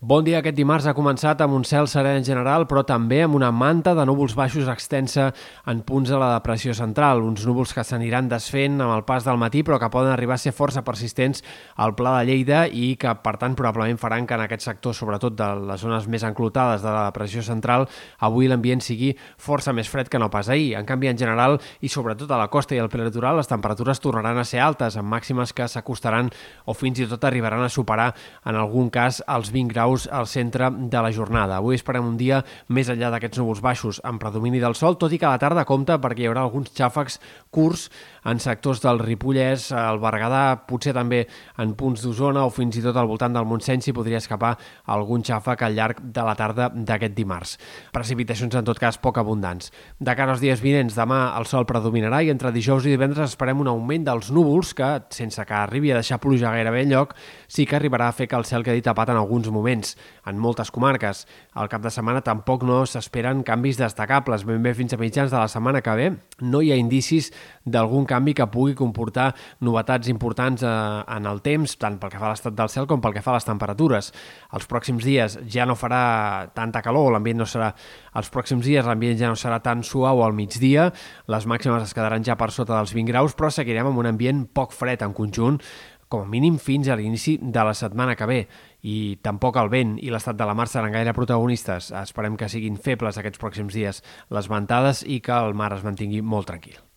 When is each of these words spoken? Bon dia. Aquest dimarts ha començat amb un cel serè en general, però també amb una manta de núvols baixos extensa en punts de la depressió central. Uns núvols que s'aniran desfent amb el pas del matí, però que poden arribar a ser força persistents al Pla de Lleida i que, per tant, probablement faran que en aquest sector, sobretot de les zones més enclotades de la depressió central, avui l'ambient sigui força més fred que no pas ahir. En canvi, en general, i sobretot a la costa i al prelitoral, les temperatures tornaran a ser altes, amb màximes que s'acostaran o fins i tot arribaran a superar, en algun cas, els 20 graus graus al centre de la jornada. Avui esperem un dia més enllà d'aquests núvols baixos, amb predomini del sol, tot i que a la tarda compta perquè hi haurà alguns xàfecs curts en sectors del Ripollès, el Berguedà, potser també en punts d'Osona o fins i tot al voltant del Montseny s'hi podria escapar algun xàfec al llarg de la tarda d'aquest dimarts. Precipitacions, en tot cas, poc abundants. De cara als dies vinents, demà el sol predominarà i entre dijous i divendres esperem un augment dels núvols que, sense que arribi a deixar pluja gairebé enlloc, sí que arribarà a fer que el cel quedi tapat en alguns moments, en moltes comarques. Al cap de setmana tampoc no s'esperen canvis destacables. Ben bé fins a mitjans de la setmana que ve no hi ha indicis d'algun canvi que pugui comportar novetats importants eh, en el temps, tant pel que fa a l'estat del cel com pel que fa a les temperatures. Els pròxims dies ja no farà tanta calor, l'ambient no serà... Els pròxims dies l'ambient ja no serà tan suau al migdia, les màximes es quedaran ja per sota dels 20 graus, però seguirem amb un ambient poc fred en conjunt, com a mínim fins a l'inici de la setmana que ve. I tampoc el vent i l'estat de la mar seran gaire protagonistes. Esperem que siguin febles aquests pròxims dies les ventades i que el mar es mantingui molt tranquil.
Bon 0.00 0.22
dia. 0.22 0.38
Aquest 0.38 0.54
dimarts 0.54 0.84
ha 0.86 0.92
començat 0.94 1.40
amb 1.42 1.56
un 1.56 1.64
cel 1.66 1.88
serè 1.90 2.12
en 2.14 2.22
general, 2.22 2.68
però 2.70 2.84
també 2.86 3.16
amb 3.24 3.34
una 3.34 3.48
manta 3.50 3.96
de 3.98 4.04
núvols 4.06 4.36
baixos 4.38 4.68
extensa 4.70 5.32
en 5.66 5.80
punts 5.82 6.12
de 6.12 6.20
la 6.20 6.28
depressió 6.36 6.70
central. 6.70 7.24
Uns 7.26 7.42
núvols 7.42 7.72
que 7.74 7.82
s'aniran 7.82 8.28
desfent 8.30 8.76
amb 8.78 8.94
el 8.94 9.02
pas 9.02 9.26
del 9.26 9.40
matí, 9.42 9.64
però 9.66 9.80
que 9.82 9.88
poden 9.90 10.12
arribar 10.12 10.36
a 10.36 10.38
ser 10.38 10.52
força 10.54 10.84
persistents 10.86 11.42
al 11.74 11.96
Pla 11.98 12.12
de 12.20 12.28
Lleida 12.28 12.60
i 12.70 12.92
que, 12.94 13.10
per 13.24 13.32
tant, 13.42 13.56
probablement 13.58 13.98
faran 13.98 14.28
que 14.28 14.36
en 14.38 14.44
aquest 14.44 14.68
sector, 14.68 14.94
sobretot 14.94 15.34
de 15.34 15.48
les 15.66 15.82
zones 15.82 16.06
més 16.06 16.22
enclotades 16.22 16.86
de 16.86 16.94
la 16.94 17.08
depressió 17.08 17.42
central, 17.42 17.88
avui 18.22 18.46
l'ambient 18.46 18.78
sigui 18.78 19.10
força 19.34 19.74
més 19.74 19.90
fred 19.90 20.06
que 20.06 20.22
no 20.22 20.30
pas 20.30 20.46
ahir. 20.46 20.76
En 20.78 20.86
canvi, 20.86 21.10
en 21.10 21.18
general, 21.18 21.58
i 21.82 21.90
sobretot 21.90 22.30
a 22.30 22.38
la 22.38 22.46
costa 22.46 22.78
i 22.78 22.78
al 22.78 22.92
prelitoral, 22.94 23.42
les 23.42 23.50
temperatures 23.50 23.98
tornaran 23.98 24.38
a 24.38 24.46
ser 24.46 24.62
altes, 24.62 24.94
amb 24.94 25.10
màximes 25.10 25.50
que 25.50 25.66
s'acostaran 25.66 26.30
o 26.70 26.78
fins 26.78 27.02
i 27.02 27.10
tot 27.10 27.26
arribaran 27.26 27.66
a 27.66 27.74
superar, 27.80 28.12
en 28.46 28.62
algun 28.62 28.94
cas, 28.94 29.24
els 29.26 29.50
20 29.50 29.74
graus 29.74 29.87
graus 29.88 30.08
al 30.12 30.26
centre 30.26 30.70
de 30.70 31.02
la 31.02 31.12
jornada. 31.12 31.56
Avui 31.56 31.76
esperem 31.78 32.04
un 32.04 32.16
dia 32.18 32.42
més 32.68 32.88
enllà 32.92 33.10
d'aquests 33.10 33.40
núvols 33.40 33.62
baixos, 33.64 34.00
amb 34.04 34.20
predomini 34.20 34.60
del 34.60 34.76
sol, 34.76 34.98
tot 35.00 35.12
i 35.12 35.18
que 35.18 35.26
a 35.26 35.32
la 35.32 35.40
tarda 35.40 35.64
compta 35.64 35.98
perquè 35.98 36.24
hi 36.24 36.28
haurà 36.28 36.44
alguns 36.44 36.72
xàfecs 36.76 37.18
curts 37.50 37.88
en 38.28 38.40
sectors 38.40 38.82
del 38.82 38.98
Ripollès, 39.00 39.70
el 39.72 40.00
Berguedà, 40.02 40.66
potser 40.68 40.92
també 40.92 41.22
en 41.62 41.72
punts 41.78 42.02
d'Osona 42.04 42.44
o 42.44 42.50
fins 42.52 42.76
i 42.76 42.82
tot 42.84 42.96
al 42.98 43.08
voltant 43.08 43.32
del 43.32 43.46
Montseny 43.48 43.80
s'hi 43.80 43.94
podria 43.96 44.20
escapar 44.20 44.56
algun 44.92 45.22
xàfec 45.24 45.62
al 45.64 45.76
llarg 45.78 46.02
de 46.02 46.24
la 46.26 46.34
tarda 46.36 46.68
d'aquest 46.74 47.14
dimarts. 47.16 47.56
Precipitacions, 47.94 48.58
en 48.58 48.66
tot 48.68 48.78
cas, 48.78 48.98
poc 49.00 49.20
abundants. 49.22 49.72
De 49.98 50.16
cara 50.18 50.34
als 50.34 50.42
dies 50.44 50.60
vinents, 50.60 50.96
demà 50.98 51.22
el 51.38 51.48
sol 51.48 51.64
predominarà 51.68 52.20
i 52.24 52.32
entre 52.34 52.52
dijous 52.52 52.84
i 52.84 52.92
divendres 52.92 53.32
esperem 53.32 53.62
un 53.64 53.72
augment 53.72 54.04
dels 54.10 54.28
núvols 54.34 54.74
que, 54.76 54.90
sense 55.14 55.44
que 55.48 55.56
arribi 55.56 55.94
a 55.94 56.00
deixar 56.02 56.20
pluja 56.20 56.52
gairebé 56.52 56.84
enlloc, 56.84 57.14
sí 57.48 57.64
que 57.64 57.78
arribarà 57.78 58.10
a 58.10 58.16
fer 58.16 58.28
que 58.28 58.36
el 58.36 58.44
cel 58.44 58.66
quedi 58.66 58.84
tapat 58.84 59.14
en 59.14 59.22
alguns 59.22 59.48
moments, 59.48 59.77
en 60.26 60.38
moltes 60.38 60.70
comarques. 60.74 61.26
Al 61.54 61.68
cap 61.68 61.82
de 61.84 61.92
setmana 61.92 62.22
tampoc 62.24 62.64
no 62.66 62.84
s'esperen 62.86 63.44
canvis 63.46 63.78
destacables. 63.78 64.44
Ben 64.48 64.62
bé 64.62 64.74
fins 64.74 64.94
a 64.94 64.98
mitjans 65.00 65.30
de 65.30 65.38
la 65.38 65.48
setmana 65.48 65.82
que 65.82 65.94
ve 65.98 66.08
no 66.40 66.62
hi 66.62 66.72
ha 66.72 66.78
indicis 66.78 67.30
d'algun 67.64 68.06
canvi 68.08 68.34
que 68.34 68.46
pugui 68.50 68.74
comportar 68.78 69.34
novetats 69.60 70.08
importants 70.08 70.62
eh, 70.62 70.70
en 71.16 71.26
el 71.26 71.42
temps, 71.44 71.76
tant 71.78 71.98
pel 72.00 72.12
que 72.12 72.20
fa 72.20 72.30
a 72.30 72.32
l'estat 72.34 72.56
del 72.58 72.72
cel 72.72 72.88
com 72.90 73.02
pel 73.04 73.16
que 73.16 73.22
fa 73.24 73.34
a 73.34 73.38
les 73.38 73.48
temperatures. 73.48 74.12
Els 74.54 74.68
pròxims 74.70 75.04
dies 75.04 75.38
ja 75.50 75.66
no 75.68 75.76
farà 75.78 76.48
tanta 76.56 76.82
calor, 76.84 77.12
l'ambient 77.14 77.42
no 77.42 77.48
serà... 77.48 77.72
Els 78.18 78.32
pròxims 78.34 78.66
dies 78.66 78.86
l'ambient 78.86 79.18
ja 79.20 79.28
no 79.30 79.38
serà 79.38 79.60
tan 79.62 79.84
suau 79.86 80.24
al 80.24 80.34
migdia, 80.34 80.88
les 81.30 81.46
màximes 81.46 81.84
es 81.84 81.94
quedaran 81.94 82.24
ja 82.26 82.38
per 82.38 82.50
sota 82.54 82.76
dels 82.76 82.94
20 82.96 83.12
graus, 83.12 83.36
però 83.38 83.50
seguirem 83.52 83.90
amb 83.90 84.00
un 84.00 84.10
ambient 84.10 84.46
poc 84.54 84.74
fred 84.74 85.04
en 85.06 85.14
conjunt, 85.14 85.60
com 86.08 86.24
a 86.24 86.28
mínim 86.28 86.58
fins 86.58 86.88
a 86.88 86.96
l'inici 86.96 87.36
de 87.42 87.64
la 87.64 87.76
setmana 87.76 88.16
que 88.16 88.26
ve. 88.26 88.40
I 88.82 89.18
tampoc 89.22 89.60
el 89.60 89.70
vent 89.72 89.96
i 90.02 90.10
l'estat 90.10 90.38
de 90.38 90.48
la 90.48 90.56
mar 90.56 90.68
seran 90.72 90.94
gaire 90.96 91.14
protagonistes. 91.16 91.92
Esperem 92.02 92.36
que 92.40 92.48
siguin 92.48 92.80
febles 92.80 93.20
aquests 93.20 93.40
pròxims 93.40 93.76
dies 93.76 94.02
les 94.32 94.50
ventades 94.50 95.04
i 95.06 95.20
que 95.20 95.36
el 95.36 95.54
mar 95.54 95.74
es 95.76 95.84
mantingui 95.84 96.22
molt 96.22 96.48
tranquil. 96.48 96.87